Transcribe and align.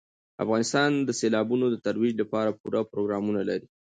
افغانستان 0.43 0.89
د 1.07 1.09
سیلابونو 1.19 1.65
د 1.69 1.75
ترویج 1.85 2.13
لپاره 2.21 2.57
پوره 2.61 2.81
پروګرامونه 2.91 3.41
لري. 3.49 3.67